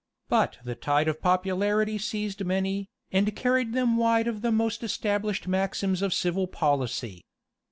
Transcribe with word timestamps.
But 0.29 0.57
the 0.63 0.73
tide 0.73 1.07
of 1.07 1.21
popularity 1.21 1.99
seized 1.99 2.43
many, 2.43 2.89
and 3.11 3.35
carried 3.35 3.73
them 3.73 3.97
wide 3.97 4.27
of 4.27 4.41
the 4.41 4.51
most 4.51 4.81
established 4.81 5.47
maxims 5.47 6.01
of 6.01 6.11
civil 6.11 6.47
policy. 6.47 7.23